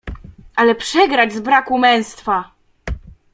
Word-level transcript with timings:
"Ale 0.55 0.75
przegrać 0.75 1.33
z 1.33 1.39
braku 1.39 1.77
męstwa?!" 1.77 2.51